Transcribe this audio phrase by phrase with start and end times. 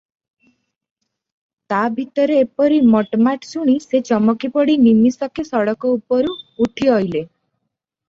[1.73, 7.27] ତା ଭିତରେ ଏପରି ମଟ୍ ମାଟ୍ ଶୁଣି ସେ ଚମକିପଡ଼ି ନିମିଷକେ ସଡ଼କ ଉପରକୁ ଉଠି ଅଇଲେ।